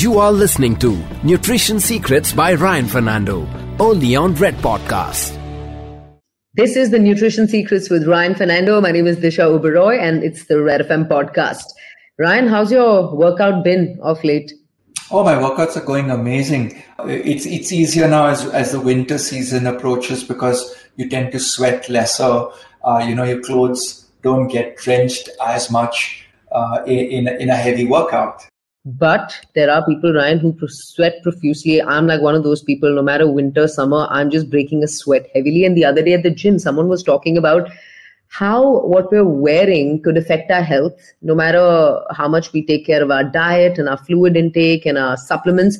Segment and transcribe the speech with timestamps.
[0.00, 3.46] You are listening to Nutrition Secrets by Ryan Fernando,
[3.78, 5.36] only on Red Podcast.
[6.54, 8.80] This is the Nutrition Secrets with Ryan Fernando.
[8.80, 11.64] My name is Disha Oberoi, and it's the Red FM podcast.
[12.18, 14.54] Ryan, how's your workout been of late?
[15.10, 16.82] Oh, my workouts are going amazing.
[17.00, 21.90] It's it's easier now as as the winter season approaches because you tend to sweat
[21.90, 22.46] lesser.
[22.82, 27.84] Uh, you know, your clothes don't get drenched as much uh, in in a heavy
[27.84, 28.46] workout.
[28.86, 31.82] But there are people, Ryan, who sweat profusely.
[31.82, 35.28] I'm like one of those people, no matter winter, summer, I'm just breaking a sweat
[35.34, 35.66] heavily.
[35.66, 37.68] And the other day at the gym, someone was talking about
[38.28, 43.02] how what we're wearing could affect our health, no matter how much we take care
[43.02, 45.78] of our diet and our fluid intake and our supplements.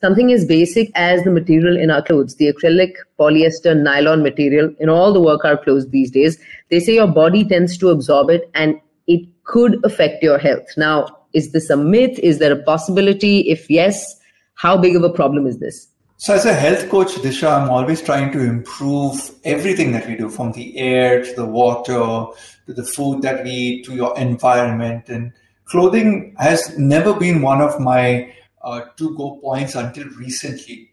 [0.00, 4.88] Something as basic as the material in our clothes, the acrylic, polyester, nylon material in
[4.88, 8.80] all the workout clothes these days, they say your body tends to absorb it and
[9.06, 10.66] it could affect your health.
[10.78, 12.18] Now, is this a myth?
[12.18, 13.40] Is there a possibility?
[13.50, 14.18] If yes,
[14.54, 15.88] how big of a problem is this?
[16.16, 20.28] So, as a health coach, Disha, I'm always trying to improve everything that we do
[20.28, 22.26] from the air to the water
[22.66, 25.08] to the food that we eat to your environment.
[25.08, 25.32] And
[25.64, 30.90] clothing has never been one of my uh, to go points until recently.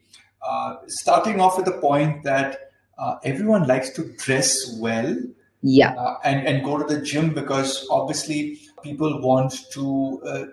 [0.47, 5.15] Uh, starting off with the point that uh, everyone likes to dress well
[5.61, 10.45] yeah uh, and and go to the gym because obviously people want to uh,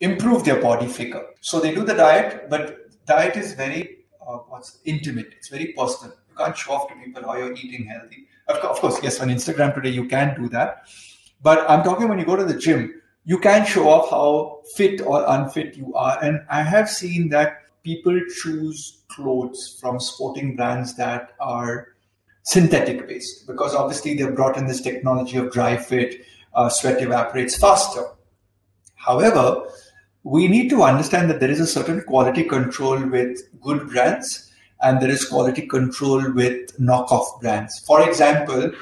[0.00, 1.24] improve their body figure.
[1.40, 5.28] So they do the diet, but diet is very uh, what's intimate.
[5.36, 6.16] It's very personal.
[6.28, 8.28] You can't show off to people how you're eating healthy.
[8.48, 10.86] Of, of course, yes, on Instagram today you can do that,
[11.42, 15.00] but I'm talking when you go to the gym, you can show off how fit
[15.00, 16.22] or unfit you are.
[16.22, 21.88] And I have seen that people choose clothes from sporting brands that are
[22.44, 26.24] synthetic based because obviously they've brought in this technology of dry fit
[26.56, 28.04] uh, sweat evaporates faster.
[28.96, 29.62] However,
[30.24, 34.50] we need to understand that there is a certain quality control with good brands
[34.82, 37.78] and there is quality control with knockoff brands.
[37.86, 38.72] For example,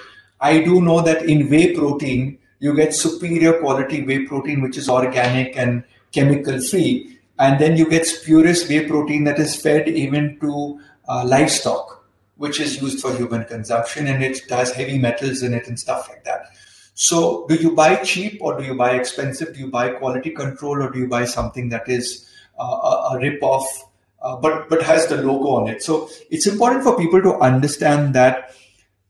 [0.41, 4.89] I do know that in whey protein, you get superior quality whey protein, which is
[4.89, 7.19] organic and chemical free.
[7.39, 12.07] And then you get spurious whey protein that is fed even to uh, livestock,
[12.37, 16.09] which is used for human consumption and it has heavy metals in it and stuff
[16.09, 16.47] like that.
[16.95, 19.53] So, do you buy cheap or do you buy expensive?
[19.53, 23.19] Do you buy quality control or do you buy something that is uh, a, a
[23.21, 23.67] rip off,
[24.23, 25.83] uh, but but has the logo on it?
[25.83, 28.55] So, it's important for people to understand that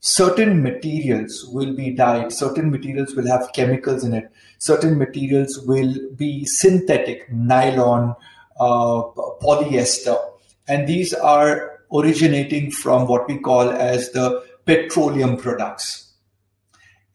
[0.00, 5.94] certain materials will be dyed, certain materials will have chemicals in it, certain materials will
[6.16, 8.14] be synthetic, nylon,
[8.58, 9.02] uh,
[9.42, 10.18] polyester,
[10.68, 16.13] and these are originating from what we call as the petroleum products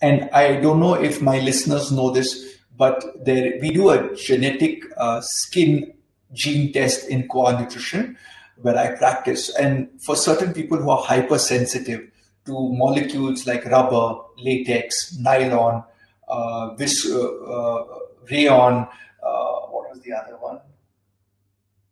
[0.01, 4.83] and I don't know if my listeners know this, but there we do a genetic
[4.97, 5.93] uh, skin
[6.33, 8.17] gene test in Qua Nutrition
[8.61, 9.53] where I practice.
[9.55, 12.09] And for certain people who are hypersensitive
[12.45, 15.83] to molecules like rubber, latex, nylon,
[16.27, 17.85] uh, vis- uh, uh
[18.29, 18.87] rayon,
[19.23, 20.59] uh, what was the other one?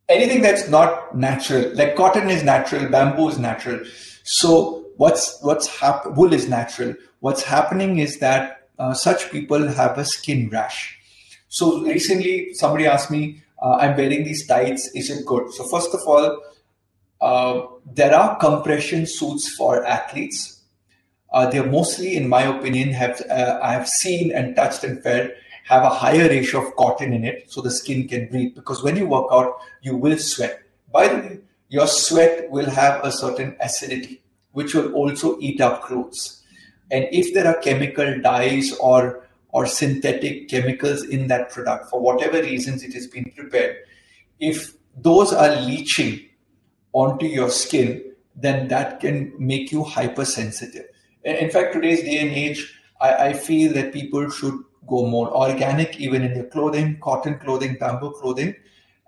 [0.10, 3.86] Anything that's not natural, like cotton is natural, bamboo is natural.
[4.28, 9.98] So what's what's hap- wool is natural what's happening is that uh, such people have
[9.98, 11.00] a skin rash.
[11.50, 15.52] So recently, somebody asked me, uh, I'm wearing these tights, is it good?
[15.54, 16.44] So, first of all,
[17.20, 20.62] uh, there are compression suits for athletes.
[21.32, 25.32] Uh, they're mostly, in my opinion, have uh, I have seen and touched and felt
[25.64, 28.56] have a higher ratio of cotton in it, so the skin can breathe.
[28.56, 30.62] Because when you work out, you will sweat.
[30.92, 31.40] By the way,
[31.70, 36.44] your sweat will have a certain acidity, which will also eat up clothes.
[36.92, 42.42] And if there are chemical dyes or or synthetic chemicals in that product for whatever
[42.42, 43.78] reasons it has been prepared,
[44.40, 46.20] if those are leaching
[46.94, 48.04] onto your skin,
[48.36, 50.86] then that can make you hypersensitive.
[51.24, 56.00] In fact, today's day and age, I, I feel that people should go more organic,
[56.00, 58.56] even in their clothing, cotton clothing, bamboo clothing.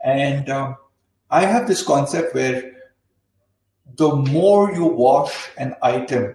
[0.03, 0.76] And um,
[1.29, 2.73] I have this concept where
[3.96, 6.34] the more you wash an item,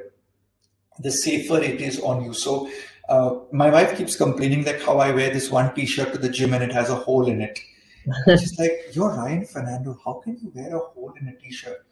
[0.99, 2.33] the safer it is on you.
[2.33, 2.71] So
[3.09, 6.55] uh, my wife keeps complaining that how I wear this one T-shirt to the gym
[6.55, 7.59] and it has a hole in it.
[8.39, 9.99] She's like, "You're Ryan Fernando.
[10.05, 11.85] How can you wear a hole in a T-shirt?"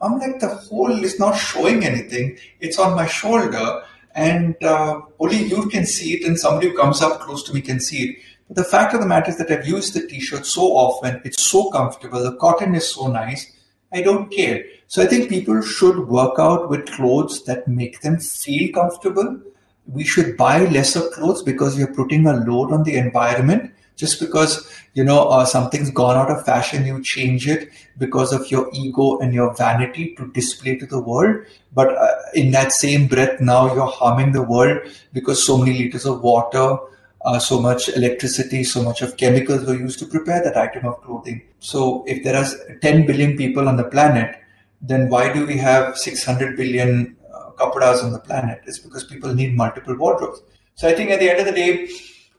[0.00, 2.38] I'm like, "The hole is not showing anything.
[2.60, 3.82] It's on my shoulder,
[4.14, 7.60] and uh, only you can see it, and somebody who comes up close to me
[7.60, 8.16] can see it."
[8.50, 11.20] The fact of the matter is that I've used the T-shirt so often.
[11.24, 12.22] It's so comfortable.
[12.22, 13.52] The cotton is so nice.
[13.92, 14.64] I don't care.
[14.86, 19.40] So I think people should work out with clothes that make them feel comfortable.
[19.86, 23.72] We should buy lesser clothes because we are putting a load on the environment.
[23.96, 28.48] Just because you know uh, something's gone out of fashion, you change it because of
[28.50, 31.44] your ego and your vanity to display to the world.
[31.74, 36.06] But uh, in that same breath, now you're harming the world because so many liters
[36.06, 36.78] of water,
[37.22, 41.00] uh, so much electricity, so much of chemicals were used to prepare that item of
[41.02, 41.42] clothing.
[41.58, 42.46] So if there are
[42.80, 44.36] 10 billion people on the planet,
[44.80, 48.60] then why do we have 600 billion uh, on the planet?
[48.66, 50.40] It's because people need multiple wardrobes.
[50.74, 51.88] So I think at the end of the day,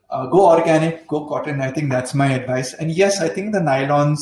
[0.09, 1.61] uh, go organic, go cotton.
[1.61, 2.73] I think that's my advice.
[2.73, 4.19] And yes, I think the nylons,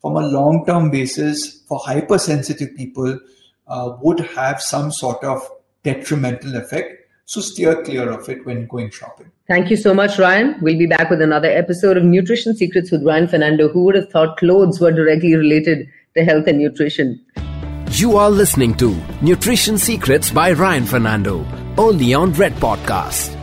[0.00, 3.18] from a long term basis, for hypersensitive people,
[3.66, 5.46] uh, would have some sort of
[5.82, 6.97] detrimental effect.
[7.28, 9.30] So steer clear of it when going shopping.
[9.48, 10.56] Thank you so much, Ryan.
[10.62, 13.68] We'll be back with another episode of Nutrition Secrets with Ryan Fernando.
[13.68, 17.20] Who would have thought clothes were directly related to health and nutrition?
[17.90, 21.44] You are listening to Nutrition Secrets by Ryan Fernando,
[21.76, 23.37] only on Red Podcast.